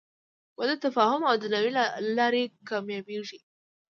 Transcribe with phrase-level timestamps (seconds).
[0.57, 1.83] •واده د تفاهم او درناوي له
[2.17, 3.39] لارې کامیابېږي.